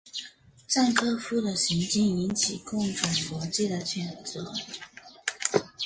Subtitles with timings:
[0.67, 4.51] 赞科夫的行径引起共产国际的谴责。